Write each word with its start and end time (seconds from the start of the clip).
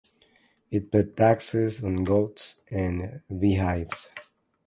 It 0.71 0.91
paid 0.91 1.15
taxes 1.15 1.83
on 1.83 2.03
goats 2.03 2.59
and 2.71 3.21
beehives. 3.39 4.09